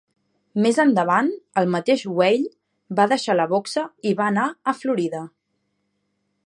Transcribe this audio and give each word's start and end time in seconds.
Més 0.65 0.77
endavant, 0.83 1.27
el 1.61 1.69
mateix 1.75 2.05
Weill 2.21 2.47
va 3.01 3.07
deixar 3.13 3.37
la 3.39 3.47
boxa 3.55 3.85
i 4.13 4.17
va 4.23 4.27
anar 4.31 4.49
a 4.73 4.77
Florida. 4.83 5.25